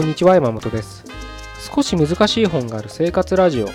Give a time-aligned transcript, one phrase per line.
[0.00, 1.04] こんにちは山本です。
[1.74, 3.68] 少し難しい本がある生活ラジオ。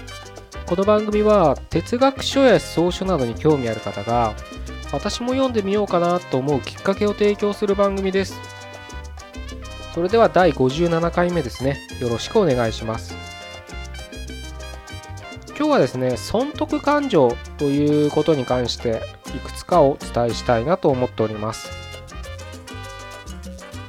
[0.66, 4.34] この番組は哲学書や草書などに興味ある方が
[4.92, 8.42] 私も読んでみようかなと思うきっかけを提供する番組です。
[9.94, 11.78] それでは第57回目ですね。
[12.02, 13.16] よろしくお願いします。
[15.50, 21.70] 今日はですね損得感情ということに関していくつかお伝えしたいなと思っております。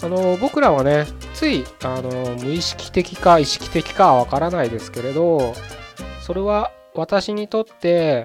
[0.02, 5.52] あの僕らはねついあの無意識的か意識的かはわからないですけれど
[6.22, 8.24] それは私にとって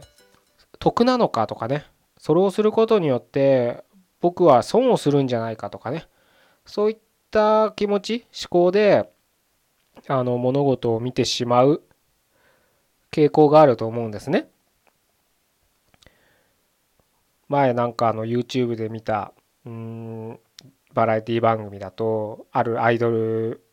[0.79, 1.85] 得なのかとかね
[2.17, 3.83] それをすることによって
[4.21, 6.05] 僕は損をするんじゃないかとかね
[6.65, 6.97] そういっ
[7.31, 9.11] た気持ち思考で
[10.07, 11.81] あの物事を見てしまう
[13.11, 14.47] 傾向があると思うんですね。
[17.49, 19.33] 前なんかあの YouTube で見た
[19.65, 20.39] うん
[20.93, 23.63] バラエティ番組だとあるアイドル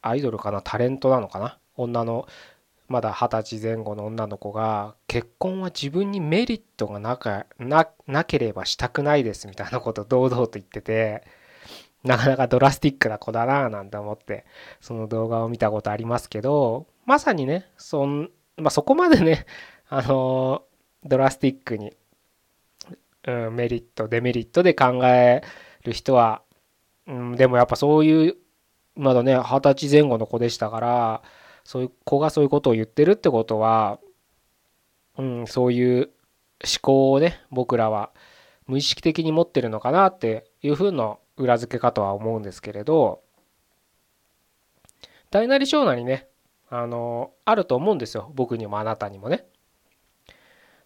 [0.00, 0.62] アイドルかな？
[0.62, 1.58] タレントなのかな？
[1.76, 2.26] 女の
[2.88, 11.22] まだ二十歳前後の女の子が結婚は自分にメリットがなかななければしたくないですみたいなことを堂々と言ってて
[12.04, 14.44] なかなかドラスティックな子だななんて思って
[14.80, 19.46] その動画を見たことありますけどまさにねそん、まあ、そこまでね
[19.88, 20.64] あの
[21.04, 21.92] ドラスティックに、
[23.26, 25.42] うん、メリットデメリットで考え
[25.84, 26.42] る人は、
[27.06, 28.36] うん、でもやっぱそういう
[28.94, 31.22] まだね二十歳前後の子でしたから
[31.64, 33.98] そういう子がそういうことを言ってるってことは、
[35.18, 36.10] うん、そういう
[36.62, 38.10] 思考をね僕らは
[38.66, 43.22] 無意識的に持ってるのかなっていうふうな裏付けかとは思うんですけれど
[45.30, 46.28] 大なり小なりね
[46.68, 49.44] あのあると思うんですよ僕にもあなたにもね。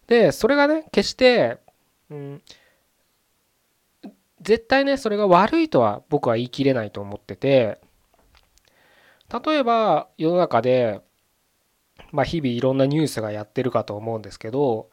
[0.07, 1.59] でそれがね決して、
[2.09, 2.41] うん、
[4.47, 7.81] 絶対ねそれが悪いとは僕は言い切れないと思ってて
[9.45, 11.01] 例えば世の中で、
[12.13, 14.89] まあ、日々いろんなニュースがやってるかと思うんですけど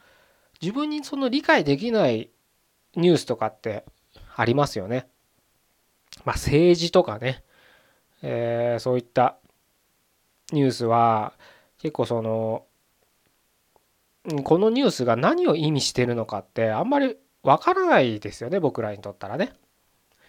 [0.61, 2.31] 自分にその理解できない
[2.97, 3.85] ニュースとかって
[4.35, 5.07] ありますよね。
[6.25, 7.45] まあ、政治とかね、
[8.23, 9.37] え、そういった
[10.53, 11.33] ニュースは
[11.79, 12.65] 結構その
[14.43, 19.53] このニュースが何を意味してるのかってあんまりわからないですよね僕らにとったらね。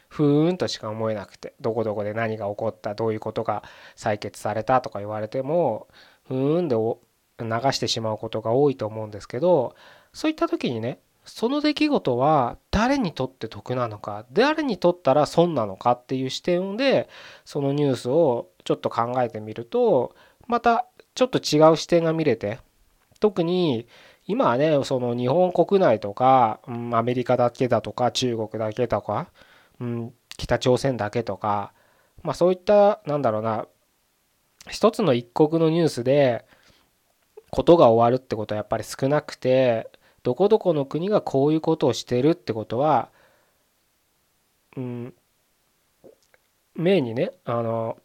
[0.07, 3.63] ふーんとしか思えなくてどこどこで何が起こったどういうことが
[3.97, 5.87] 採決されたとか言われても
[6.27, 9.75] ふーんで流してしまうことが多いと思うんですけど
[10.13, 17.09] そういった時にねその出来事は誰にとって得なのか誰にとったら損なのかっていう視点で
[17.43, 20.15] そのニュースをちょっと考えてみると
[20.47, 22.59] またちょっと違う視点が見れて
[23.19, 23.87] 特に
[24.27, 29.27] 今はねその日本国内とか、うん、アメリカだけだとか中国だけとか
[29.79, 31.73] うん、北朝鮮だけとか、
[32.23, 33.67] まあ、そういったなんだろうな
[34.69, 36.45] 一つの一国のニュースで
[37.51, 39.89] ことが終わるってことはやっぱり少なくて
[40.23, 43.09] どこどこの国がこういうことをしてるってことは、
[44.75, 45.13] うん、
[46.73, 47.97] 目にねあの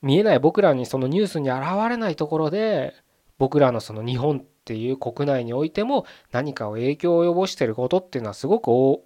[0.00, 2.94] 見えない僕らにそのニュースに現れないところで
[3.38, 9.02] 僕らのその日本っていう国内においても何かを影響を及ぼしてることっていうのはすごく多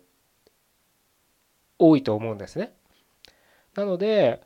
[1.97, 2.73] いと思うんですね。
[3.75, 4.43] なので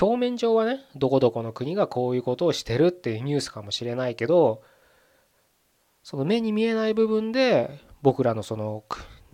[0.00, 4.62] 表面上はねどこどこの国がこういうことをしてるっていうニュースかもしれないけど
[6.02, 8.84] その目に見えない部分で僕らのその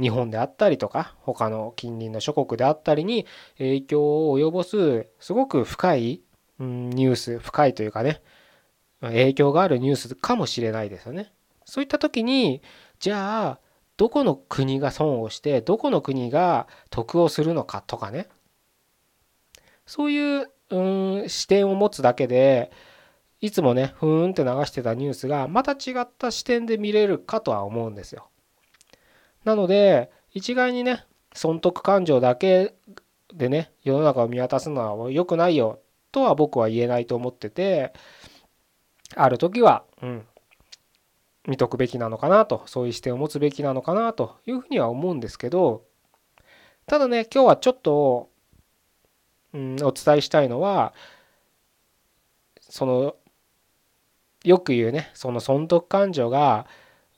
[0.00, 3.26] 日本であったりとか他の近隣の諸国であったりに
[3.58, 6.22] 影響を及ぼすすごく深い
[6.58, 8.22] ニュース深いというかね
[9.00, 11.32] 影響があるニュースかもしれないですよね。
[11.64, 12.62] そういった時に
[12.98, 13.60] じゃあ
[13.96, 18.28] どこの国が損をしてどこの国が得をするのかとかね
[19.86, 20.80] そういうう
[21.24, 22.70] ん視点を持つだけで
[23.40, 28.28] いつもねふーんって流してたニュースがまた違った視点で見れるかとは思うんですよ。
[29.44, 32.74] なので一概にね損得感情だけ
[33.34, 35.80] でね世の中を見渡すのは良くないよ
[36.12, 37.92] とは僕は言えないと思ってて
[39.16, 40.26] ある時は、うん、
[41.46, 45.84] 見とくべきなのかなとそういう視点を持つべきなのかなというふうには思うんですけど
[46.86, 48.30] ただね今日はちょっと、
[49.52, 50.92] うん、お伝えしたいのは
[52.60, 53.16] その
[54.44, 56.66] よく言うねその損得感情が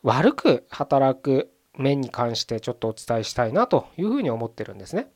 [0.02, 5.10] 悪く働く面に関してちょっとお伝えしたいなというふうに思ってるんですね。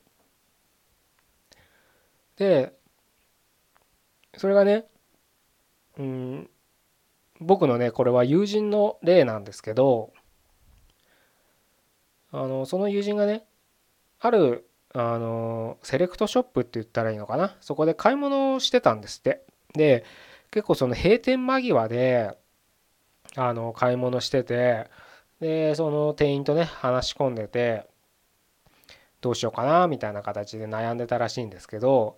[2.37, 2.73] で
[4.37, 4.85] それがね
[5.97, 6.49] うん
[7.39, 10.11] 僕のねこれは友人の例なんですけど
[12.31, 13.45] あのその友人がね
[14.19, 17.55] あるあのセレクトショップって言ったらいいのかな？
[17.61, 19.43] そこで買い物をしてたんですって。
[19.73, 20.05] で
[20.49, 22.37] 結構その閉店間際で
[23.35, 24.89] あの買い物してて
[25.39, 27.85] でその店員とね話し込んでて
[29.21, 29.87] どうしようかな？
[29.87, 32.17] みたいな形で悩んでたらしいんですけど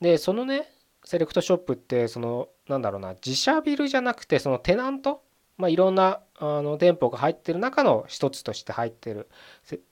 [0.00, 0.68] でそのね
[1.04, 5.22] セレクトショップってそのなんだろうな自社ビルじゃなくてそのテナント？
[5.56, 9.28] まあいろんなあの店舗が入ってる中の一つとして入ってる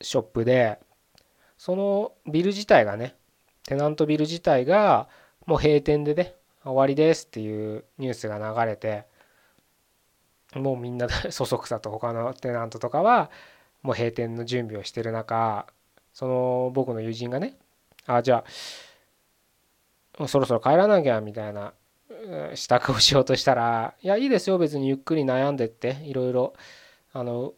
[0.01, 0.79] ショップで
[1.59, 3.17] そのビル自体がね
[3.65, 5.09] テナントビル自体が
[5.45, 9.07] もう閉店でね終わりですっていうニュースが流れて
[10.55, 13.31] もうみんな そそくさと他のテナントとかは
[13.83, 15.67] もう閉店の準備をしてる中
[16.13, 17.57] その僕の友人がね
[18.07, 18.45] あじゃ
[20.19, 21.75] あそろそろ帰らなきゃみたいな
[22.55, 26.55] 支度をしようとしたら「いやいいですよ別にゆっくり悩んでっていろいろ
[27.13, 27.55] あの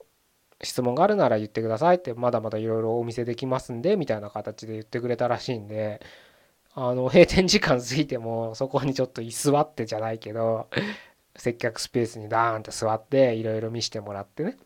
[0.63, 6.01] 質問があるなら言ってくださいってまだまだいろいろお見せできますんでみたいな形で言ってくれたらしいんで
[6.75, 10.69] あの閉店時間過ぎてもそこにちょっと居座ってじゃないけど
[11.37, 14.57] 接客スペースにダーンって座っていろいろ見せてもらってね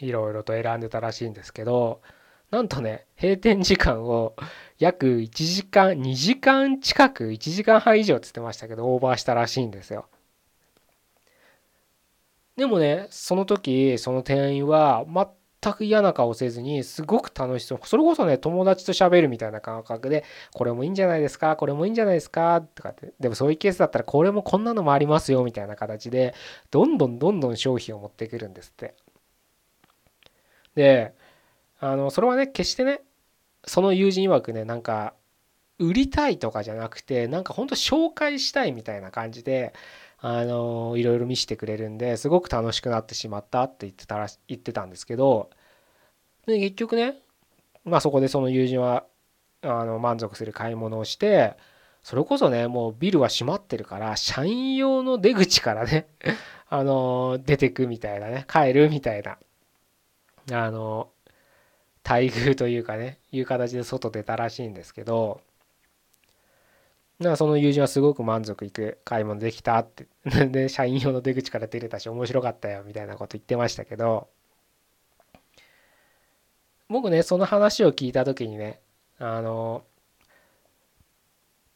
[0.00, 2.00] いろいろと選んでたらしいんですけど
[2.50, 4.34] なんとね閉店時間を
[4.78, 10.06] 約1時間2時間近く1時間半以上っつってましたけどオーバーしたらしいんですよ。
[12.56, 15.06] でもねその時その店員は
[15.62, 17.80] 全く嫌な顔せずにすごく楽しそう。
[17.84, 23.12] それこそね友達と喋るみたいな感覚でこれもいいんじゃないですかこれもいいんじゃないですかとかって。
[23.20, 26.34] でもそういうケースだったらこれもこんなのもありますよみたいな形で
[26.70, 28.94] どんどんどんどん商品を持ってくるんですって。
[30.74, 31.14] で
[31.80, 33.00] あのそれはね決してね
[33.64, 35.14] その友人曰くねなんか
[35.78, 39.72] 売りたいとかじゃなくてなんかほんと紹介したいみたいな感じで
[40.18, 45.48] あのいろいろ見せてくれるんですごく楽しくなってしまったって言ってたら言ってたんですけど
[46.46, 47.16] で結局ね
[47.84, 49.04] まあそこでその友人は
[49.62, 51.56] あの満足する買い物をして
[52.02, 56.08] それこそねもうビルは閉まってるから社員用の出口からね
[56.68, 59.38] あの出てくみたいなね帰るみたいな
[60.52, 61.10] あの
[62.04, 65.40] 待遇というかねいう形で外出たらしいんですけど
[67.18, 70.06] なその友人はすごく満足いく買い物できたって
[70.48, 74.28] で社員用の出口から出れたし面白かったよみたいなこと言ってましたけど
[76.88, 78.80] 僕ねその話を聞いた時にね
[79.18, 79.84] あの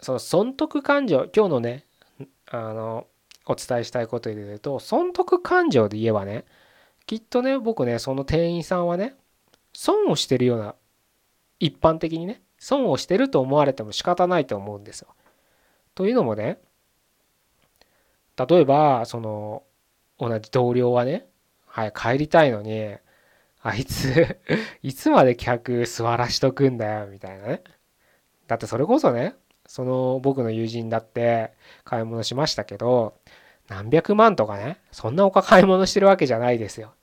[0.00, 1.84] その損得感情今日のね
[2.46, 3.06] あの
[3.46, 6.44] お伝えしたいことで言うと損得感情で言えばね
[7.06, 9.14] きっとね僕ねその店員さんはね
[9.74, 10.74] 損をしてるような
[11.60, 15.08] 一般的にね損をしてると思われても仕方ないと思うんですよ。
[15.94, 16.58] というのもね
[18.36, 19.64] 例えばその
[20.18, 21.26] 同じ同僚はね
[21.66, 22.96] はい帰りたいのに
[23.62, 24.38] あいつ
[24.82, 27.62] いつまで客座らしとくんだよみたいなね
[28.46, 29.34] だってそれこそね
[29.66, 31.52] その僕の友人だって
[31.84, 33.14] 買い物しましたけど
[33.68, 36.94] 何百万とかねそんなお買い物してるわけじゃないですよ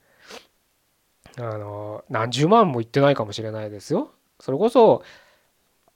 [1.41, 5.03] あの何十万もいってないかもしれないですよそれこそ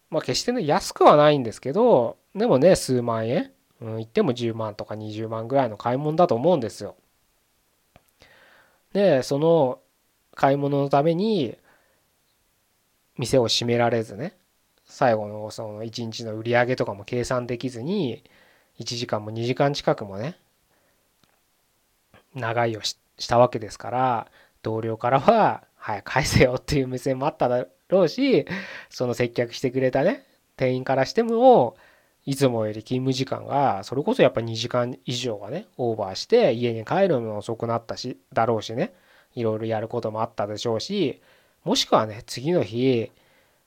[0.10, 3.52] まあ決してね安くはないんですけどでもね数万円、
[3.82, 6.96] うん、言っても10万とか20万ぐらいの買い物だと思うんですよ。
[8.94, 9.80] でその
[10.34, 11.58] 買い物のために
[13.18, 14.38] 店を閉められずね
[14.86, 18.24] 最後のその1日の売り上げとかも計算できずに
[18.80, 20.38] 1時間も2時間近くもね
[22.36, 22.98] 長いをし
[23.28, 24.28] たわけですから
[24.65, 28.48] 同僚からは「早く返せよ」っていう目線もあっただろうし
[28.89, 30.25] その接客してくれたね
[30.57, 31.77] 店員からしても
[32.25, 38.95] いつもより勤務時間がそれこそやっぱ2時間以上がねオーバーして家に帰るのも遅くなったしだろうしね
[39.36, 41.22] いろいろやることもあったでしょうし
[41.63, 43.12] もしくはね次の日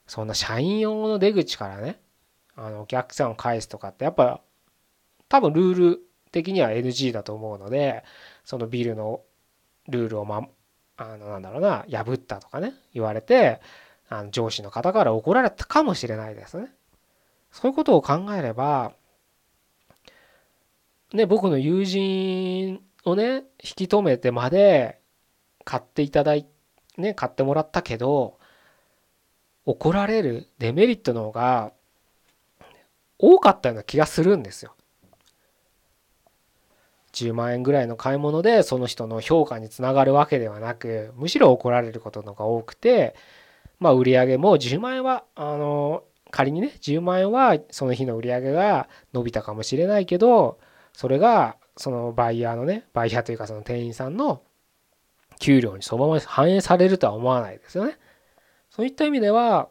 [0.09, 2.01] そんな社員用の出口からね
[2.57, 4.41] あのお客さんを返すとかってやっぱ
[5.29, 6.01] 多分ルール
[6.33, 8.03] 的には NG だと思うので
[8.45, 9.21] そのビルの
[9.89, 10.49] ルールをま
[10.99, 13.61] あのなんだろうな破ったとかね言われて
[14.09, 16.69] あの上司の方から怒られたかもしれないですね。
[17.51, 18.93] そういうことを考えれば、
[21.13, 23.43] ね、僕の友人をね、引
[23.77, 25.01] き止めてまで
[25.65, 26.47] 買っていただい
[26.97, 28.39] ね、買ってもらったけど、
[29.65, 31.73] 怒られるデメリットの方が
[33.19, 34.75] 多かったような気がするんですよ。
[37.27, 43.15] 10万円ぐらいの買い物でその人の評価につながるわけではなくむしろ怒られることのが多くて
[43.81, 50.59] まあ売り上げも10万円はあの仮にね10万円はその日の売り上げが伸びたかもしれないけど
[50.93, 54.43] それがそのバイヤーのねバイヤーというかその店員さんの
[55.39, 57.97] 給料にそのまま反映されるとは思わないですよね。
[58.71, 59.69] そういった意味では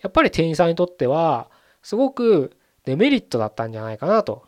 [0.00, 1.50] やっぱり店員さんにとっては
[1.82, 4.44] すごくデメリットだったんじゃないかなと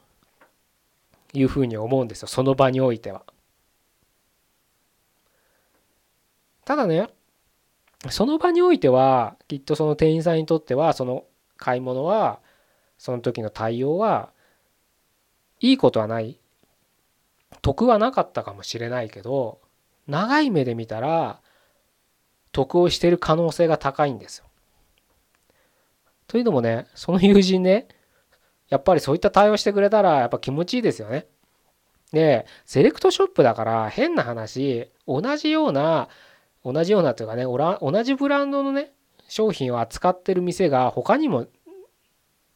[1.32, 3.22] いうふうに思うんですよその場においては。
[6.64, 7.08] ただね
[8.10, 11.24] その場においてはきっとその店員さんにとってはその
[11.56, 12.40] 買い物は
[12.98, 14.30] その時の対応は
[15.60, 16.38] いいことはない
[17.60, 19.60] 得はなかったかもしれないけど
[20.08, 21.40] 長い目で見たら
[22.50, 24.44] 得をしてる可能性が高いんですよ。
[26.26, 27.86] というのもねその友人ね
[28.72, 31.26] やっぱりそういった対応してくれたらやっぱ気持ちいいですよね。
[32.10, 36.08] でセレクトショップだから変な話同じような
[36.64, 38.94] 同じようなというかね同じブランドのね
[39.28, 41.48] 商品を扱ってる店が他にも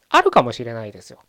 [0.09, 1.19] あるかもしれないですよ。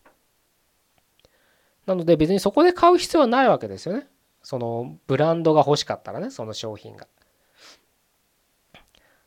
[1.84, 4.08] なので別にそこで買う必要はないわけですよね。
[4.42, 7.06] そのブランドが欲しかったらねその商品が。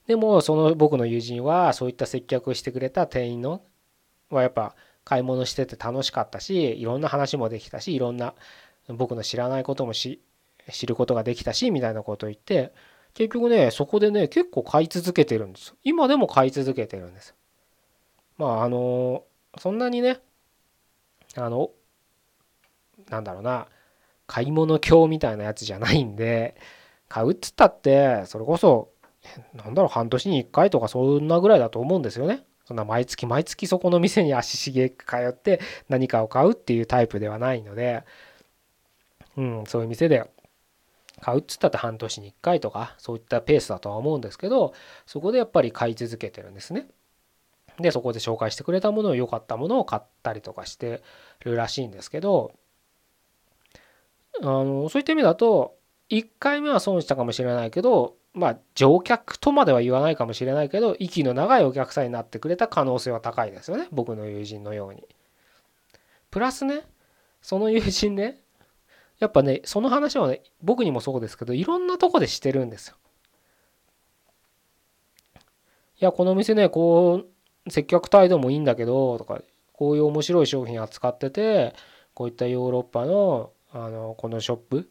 [0.08, 3.62] でもその僕の友人はそういった接客をしてくれた店員の
[4.32, 8.34] はやっぱ買い物してて楽しかったしいろんな話もできたしいろんな
[8.88, 10.20] 僕の知らないことも知
[10.86, 12.74] ることができたしみたいなことを言って
[13.14, 17.36] 結局ねそこでね結構買い続けてるんです今でも買い続けてるんです
[18.38, 19.24] まああの
[19.60, 20.20] そんなにね
[21.36, 21.72] あの
[23.10, 23.68] なんだろうな
[24.28, 26.56] 買い物狂みたいなやつじゃないんで
[27.10, 28.92] 買うっつったってそれこそ
[29.54, 32.46] なんだろう半年に1回とかそんなぐらいだと思うんですよね。
[32.72, 35.60] そんな毎月毎月そこの店に足しげく通って
[35.90, 38.06] 何かを買うっていうタイプではないので
[39.36, 40.32] うんそういう店で
[41.20, 44.74] 買うっつったって半年に1回とかそういったペースだとは思うんですけど
[45.06, 46.88] そこでやっぱり買い続けてるんですね。
[47.78, 51.04] でそこで紹介してくれたものを良かったものを買ったりとかして
[51.42, 52.54] るらしいんですけど
[54.42, 55.76] あのそういった意味だと
[56.10, 65.04] 1回目は損したかもしれないけどまあ乗客とまでは言わないかもしれないけど息の長いお客さんになってくれた可能性は高いですよね僕の友人のように。
[66.30, 66.84] プラスね
[67.42, 68.40] その友人ね
[69.20, 72.96] やっぱねその話はね僕にもそうですけどいろんなとこでしてるんですよ。
[76.00, 77.26] いやこの店ねこ
[77.66, 79.42] う接客態度もいいんだけどとか
[79.74, 81.76] こういう面白い商品扱ってて
[82.14, 84.90] こういったヨーロッパのあのこのショップ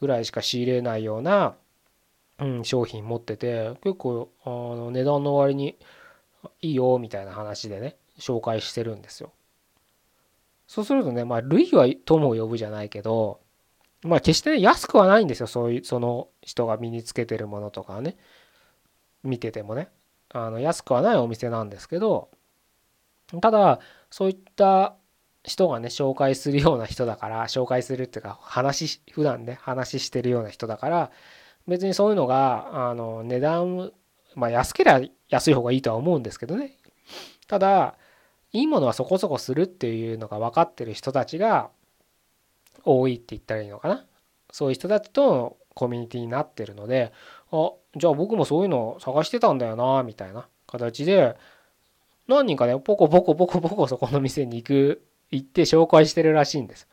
[0.00, 1.54] ぐらいしか仕入れないような、
[2.42, 5.76] うん、商品持ってて結構あの値段の割に
[6.60, 9.32] いいよみたいな話でね紹介してるんですよ。
[10.66, 13.40] そうするとねまあ類は友を呼ぶじゃないけど
[14.02, 15.46] まあ決してね安くはないんですよ。
[15.46, 18.16] そういうその人が身につけてるものとかね。
[19.22, 19.88] 見ててもね。
[20.30, 22.30] あの安くはないお店なんですけど
[23.40, 23.80] ただ
[24.10, 24.96] そういった
[25.44, 31.10] 人がね紹介するような人だから紹介するっていうか話普段ね話してるような人だから
[31.66, 33.92] 別にそういうのがあの値段
[34.34, 36.76] まあ安ければ安い方がいいとは思うんですけどね
[37.46, 37.94] ただ
[38.52, 41.70] いいものはそこそこするっていうのが分かってる人たちが
[42.84, 44.04] 多いって言ったらいいのかな
[44.50, 47.12] そういう人たちとのコミュニティになってるので
[47.50, 51.36] あじゃあ僕もそういうの探してたんだよなみたいな形で
[52.28, 56.86] 何人かねポコポコポコポコそこの店に行く行って紹介してるらしいんです。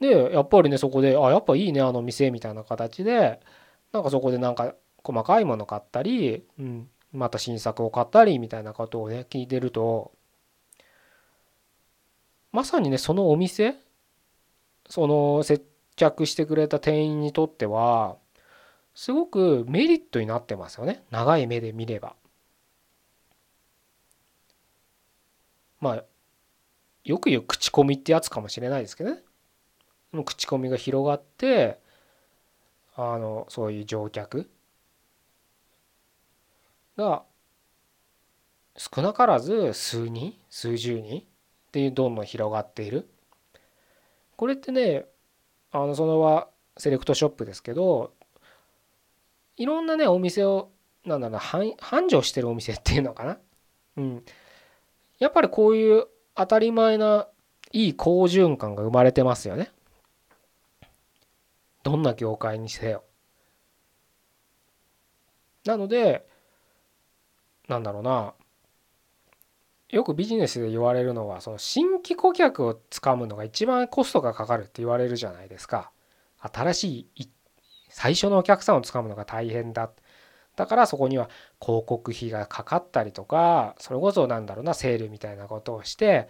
[0.00, 3.40] でやっぱりねそこであやっぱいいねあの店みたいな形で
[3.92, 10.12] なんかそこでなんか細かいもの買ったり、うん、また新作を買ったりみたいなことをね聞いてると
[12.52, 13.76] まさにねそのお店
[14.88, 15.64] その接
[15.96, 18.16] 客してくれた店員にとっては
[18.94, 22.16] すごくメリットになってますよね長い目で見れば。
[25.80, 26.04] まあ
[27.04, 29.22] よく言う口コミってやつかもしれないですけどね
[30.12, 31.78] の口コミが広がって
[32.96, 34.50] あのそういう乗客
[36.96, 37.22] が
[38.76, 41.22] 少なからず数人数十人っ
[41.72, 43.08] ていうどんどん広がっている。
[44.36, 45.04] これってね
[45.70, 46.48] あのそのは
[46.78, 48.12] セレクトショップですけど
[49.56, 50.70] いろんなねお店を
[51.04, 53.38] なんだろう繁盛してるお店っていうのかな。
[53.96, 54.24] うん。
[55.18, 57.28] やっぱりこういう当たり前な
[57.72, 59.70] いい好循環が生まれてますよね。
[61.90, 63.02] どんな業界にせよ。
[65.64, 66.24] なので
[67.68, 68.34] なんだろうな。
[69.88, 75.90] よくビジネスで言われるのはその新規顧客をつかむのが一番コストがかかるって言われるじゃないですか。
[76.38, 77.28] 新しい
[77.88, 79.90] 最初のお客さんをつかむのが大変だ。
[80.54, 81.28] だからそこには
[81.60, 86.28] 広告費がかかったりとかそれこそなんだろうなセールみたいなことをして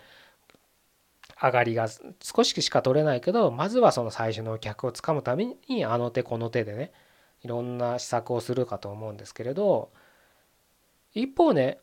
[1.43, 1.89] 上がりが
[2.23, 6.93] 少ししか取れないけどまずはその最初のお客をつかむためにあの手この手でね
[7.43, 9.91] いろんな施策をするかと思うんですけれど
[11.15, 11.79] 一方ね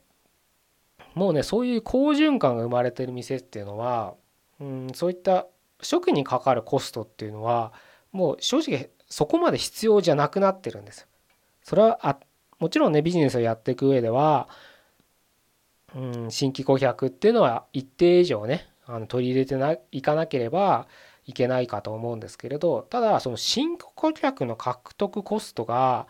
[1.16, 4.14] もうねそういう好循環が生まれてる店っていうのは、
[4.60, 5.48] うん、そういった
[5.80, 7.74] 初期にかかるコストっていうのは
[8.12, 11.08] もう正直そこまで必要じゃなくなってるんです。
[11.64, 12.18] それはあ
[12.60, 14.48] もちろんねビジネスをやっていく上では、
[15.96, 20.88] うん、新規顧客っていうのは一定以上ねあの取り入れてないかなければ
[21.26, 26.08] いけないかと思うんですけれどただその新顧客の獲得コストが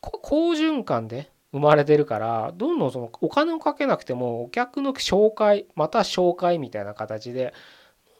[0.00, 7.52] 好循環で生まれてるからどんどんそのお金をかけなくてもお客の紹介また紹介みたいな形で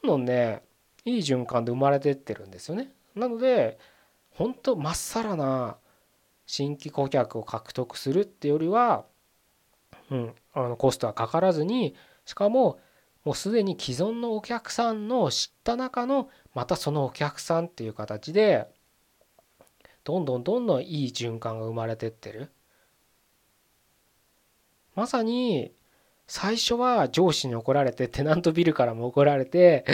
[0.03, 0.61] どんどんね
[1.05, 2.91] いい循環で生まれてってるんですよね。
[3.15, 3.77] なので
[4.31, 5.77] 本当まっさらな
[6.45, 9.05] 新規顧客を獲得するってよりは、
[10.11, 12.79] うん、あのコストはかからずにしかも
[13.23, 18.67] もうすでに既存のお客さんの知った中のまたそのお客さんっていう形で
[20.03, 22.51] どんどんどんどんいい循環が生まれてってる。
[24.95, 25.71] まさに
[26.27, 29.85] 最初は上司に怒られてテナントビルからも怒られて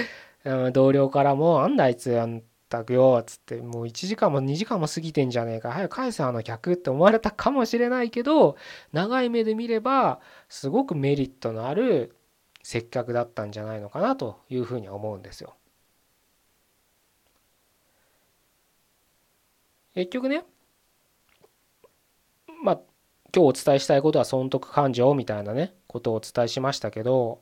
[0.73, 8.55] 同僚からも「あんだあいつあんたくよ」っつってもう1時間も2時間も過ぎてんじゃねえか早く返せあの客って思われたかもしれないけど
[8.91, 12.15] 長い目で見ればすごくメリットのある
[12.63, 15.55] 接客だったんじゃないのかなというふうに思うんですよ。
[19.93, 20.43] 結局ね
[22.63, 22.79] まあ
[23.35, 27.41] 今日お伝えしたいことは損得感情みたいなねことをお伝えしましたけど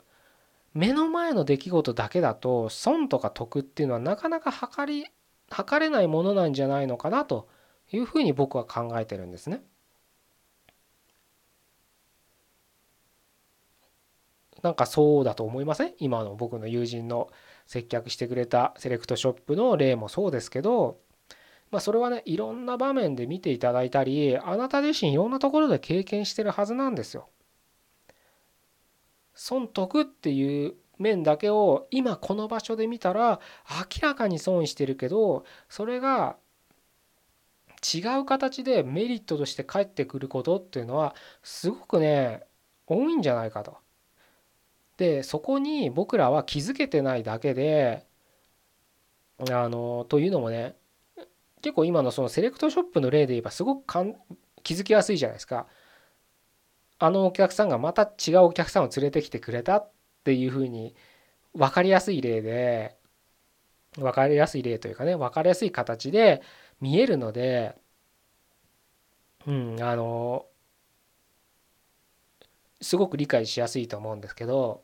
[0.74, 5.06] 目の前の出来事だけだと損とか得っていうのはなかなか測り
[5.50, 7.48] 測れないものなんじゃないのかなと
[7.92, 9.62] いうふうに僕は考えてるんですね。
[14.62, 15.94] なんかそうだと思いません？
[15.98, 17.28] 今の僕の友人の
[17.66, 20.98] 接客してくれたセレクトショップの例もそうですけど、
[21.70, 27.28] まあ、それはねいろんな場面で見ていただいたりあなた自身いろんなところで経験してるはずなんですよ。
[29.34, 36.36] 損得っていう面だけを今この場所で見たら明らかに損してるけどそれが
[37.82, 42.44] 違う形でメリットとして返ってくることっていうのはすごくね
[42.86, 43.81] 多いんじゃないかと。
[44.96, 48.06] でそこに僕らは気づけてないだけで
[49.50, 50.76] あのというのもね
[51.62, 54.16] 結構今のそのセレクトショップの例で言えばすごくかん
[54.62, 55.66] 気づきやすいじゃないですか。
[56.98, 59.92] あのお客さんがまた違うお客さんを連れてきてくれたっ
[60.24, 60.94] ていうふうに
[61.54, 62.98] 分かりやすい例で
[63.98, 66.42] 分かりやすい例というかね分かりやすい形で
[66.80, 67.76] 見えるので
[69.46, 70.46] うんあの
[72.82, 74.82] すごく理解しやすいと思うんですけど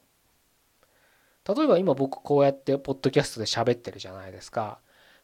[1.47, 4.79] 例えば今僕こうやってポッドキャストで喋ってるじゃないですか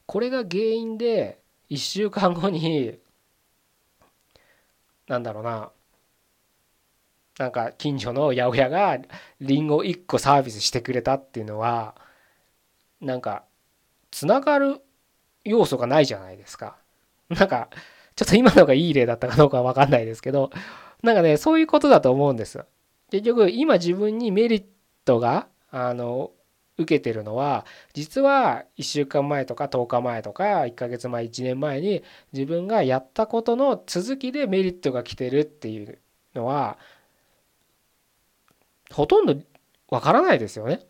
[0.06, 1.38] これが原因で
[1.70, 2.98] 1週間後に
[5.08, 5.70] なんだろうな
[7.38, 8.98] なんか近所の八百屋が
[9.40, 11.94] リンゴ1個サービスしてくれたっていうのは
[13.00, 13.44] なんか
[14.10, 14.80] つながる
[15.44, 16.76] 要素がないじゃないですか。
[17.28, 17.68] なんか
[18.16, 20.50] ちょっと今のがいい例だったかどうかは分かんないですけど
[21.04, 22.64] なんかねそういうことだと思うんです。
[23.10, 24.64] 結局今自分にメリッ
[25.04, 26.30] トがあの
[26.78, 35.98] 受けてるのは実は1週間前とか10日前とか1ヶ月前1年前に自分がやったことの続きでメリットが来てるっていう
[36.34, 36.78] のは
[38.90, 39.36] ほとんど
[39.88, 40.80] わからないですよね。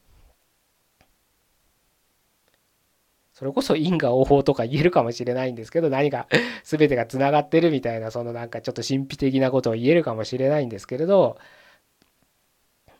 [3.35, 6.29] それこそ因果応報とか言えるかもしれないんですけど何か
[6.63, 11.37] 全てがつながってるみたいなそのなんかちょっと神秘的なことを言えるかもしれないんですけれど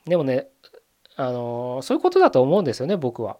[0.07, 0.49] でもね
[1.17, 3.39] あのそういうことだと思うんですよね僕は。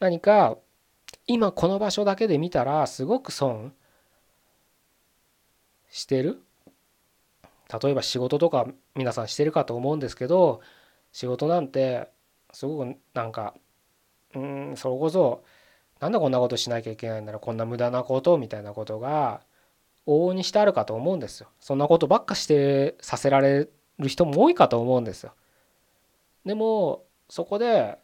[0.00, 0.58] 何か
[1.26, 3.72] 今この場所だけで見たらすごく損
[5.88, 6.42] してる
[7.82, 10.60] 例えば仕事とか皆さんしてるかと思うんですけど
[11.12, 12.10] 仕事なんて
[12.56, 13.54] すごくなんか
[14.34, 15.44] うんそれこそ
[16.00, 19.42] なんでこんなことしなきゃいけないんだろうこんな無駄なことみたいなことが
[20.06, 21.48] 往々にしてあるかと思うんですよ。
[21.60, 25.34] そんなことばっかしてさせられる人も多いかと思うんですよ。
[26.46, 27.98] でもそこで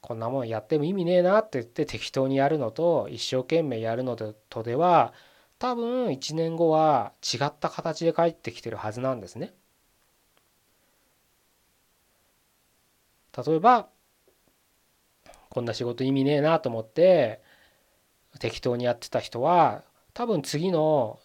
[0.00, 5.12] こんなもんやっても意味ねえなって言って適当にやるのと一生懸命やるのとでは
[5.58, 9.52] 多分1年後は違った形で帰ってきてるはずなんですね。
[13.36, 13.88] 例えば
[15.50, 17.40] こんな仕事意味ねえなと思って
[18.38, 21.18] 適当にやってた人は多分次の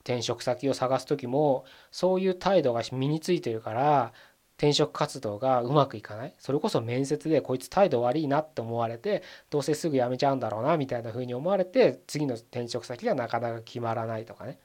[0.00, 4.12] 転職先を探す時もそういう態度が身についてるから
[4.56, 6.34] 転職活動がうまくいかない。
[6.38, 14.58] それこそ面接でこいつ態度悪いなって思われてどうせすぐ辞めちゃうんだろうなみたいな風に思われて次の転職先がなかなか決まらないとかね。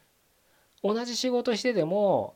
[0.82, 2.36] 同じ仕事してても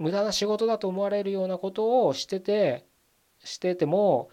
[0.00, 2.86] 無駄な仕事だと思われるようなことをしてて
[3.44, 4.30] してても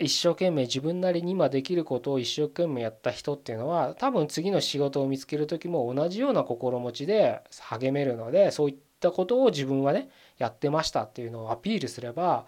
[0.00, 10.08] 一生懸命自分なりに今できることを一生懸命やった人っていうのは多分次の仕事を見つける時も同じような心持ちで励めるのでそういったことを自分はね
[10.38, 12.46] やってましたっていうのをアピールすれば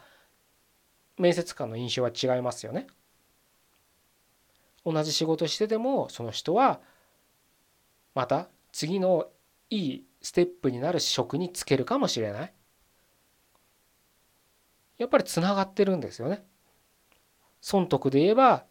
[1.19, 2.87] 面接官の印象は違いますよね。
[4.85, 6.81] 同じ仕事しててもその人は
[8.15, 9.27] また次の
[9.69, 12.53] いいステップになる職に就けるかもしれない。
[14.99, 16.45] やっぱりつながってるんですよね。
[17.61, 18.65] 損得で言えば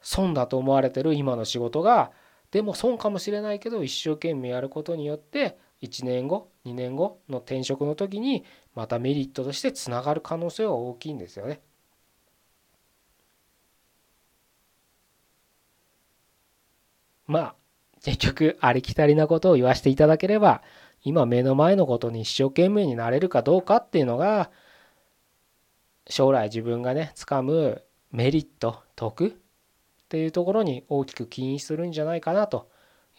[0.00, 2.12] 損だと思われてる今の仕事が
[2.50, 11.60] でも損かもしれないけど一生懸命やることによって1年後2年後の転職の時にまたメリットとしてつながる可能性は大きいんですよね。
[17.26, 17.57] まあ
[18.08, 20.62] 結局ありきたりなことを言わせていただければ
[21.02, 24.50] 今目の前のことに一生懸命になれるかどうかっていうのが
[26.08, 29.32] 将来自分がね掴むメリット得っ
[30.08, 32.70] ていうところに大きく起因するんじゃないかなと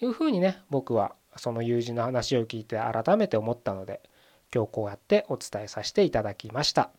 [0.02, 4.02] いうふうにね僕はその友人の話を聞いて改めて思ったので
[4.52, 6.90] 今日こうやってお伝えさせていただきました。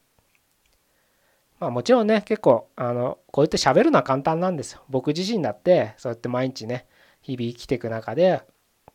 [1.59, 4.83] まあもちろんね結構あのこうやって喋るのは簡単なんですよ。
[4.88, 6.87] 僕自身だってそうやって毎日ね
[7.20, 8.42] 日々生きていく中で、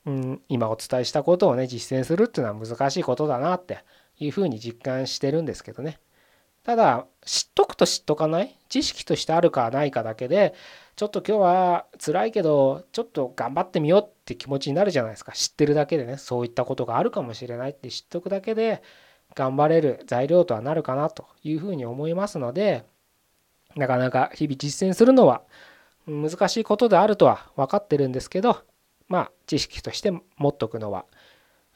[0.05, 3.79] うん、今お伝えしたことをね実践するっていうのは難しいことだなって
[4.19, 5.99] いうふうに実感してるんですけどね。
[6.63, 10.55] ただ知っとくと知っとかない知識としてあるかないかだけで
[10.95, 18.81] ちょっと今日は辛いけどちょっと頑張ってみようって気持ちになるじゃないですか知ってるだけでねそういったことがあるかもしれないって知っとくだけで
[19.35, 22.83] 頑張れる材料とはなるかなというふうに思いますので
[23.75, 25.43] なかなか日々実践するのは
[26.07, 28.61] 難しいことであるとは分かってるんですけど
[29.07, 31.05] まあ知識として持っとくのは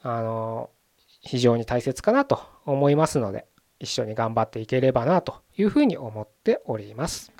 [0.01, 0.69] あの
[1.21, 3.45] 非常に大切かなと思いますので
[3.79, 7.31] 一緒に頑張っていければなというふうに思っております。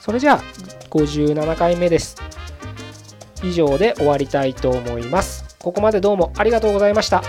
[0.00, 0.40] それじゃあ
[0.90, 2.16] 57回目です。
[3.42, 5.56] 以上で終わりたいと思います。
[5.58, 7.22] ここまでどうもありがとうございました。